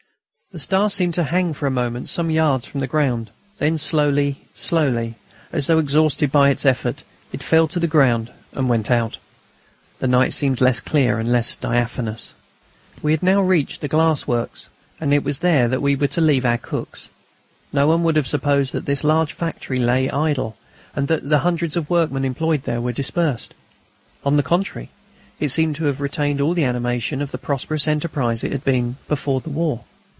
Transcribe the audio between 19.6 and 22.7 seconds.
lay idle, and that the hundreds of workmen employed